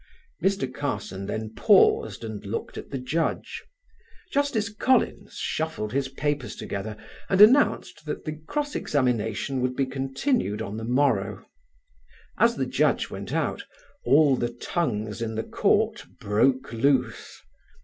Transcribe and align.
Mr. 0.41 0.65
Carson 0.73 1.27
then 1.27 1.53
paused 1.55 2.23
and 2.23 2.43
looked 2.43 2.75
at 2.75 2.89
the 2.89 2.97
Judge. 2.97 3.63
Justice 4.31 4.67
Collins 4.67 5.35
shuffled 5.35 5.93
his 5.93 6.07
papers 6.07 6.55
together 6.55 6.97
and 7.29 7.39
announced 7.39 8.07
that 8.07 8.25
the 8.25 8.31
cross 8.47 8.73
examination 8.75 9.61
would 9.61 9.75
be 9.75 9.85
continued 9.85 10.59
on 10.59 10.77
the 10.77 10.83
morrow. 10.83 11.45
As 12.39 12.55
the 12.55 12.65
Judge 12.65 13.11
went 13.11 13.31
out, 13.31 13.61
all 14.03 14.35
the 14.35 14.49
tongues 14.51 15.21
in 15.21 15.35
the 15.35 15.43
court 15.43 16.03
broke 16.19 16.73
loose. 16.73 17.39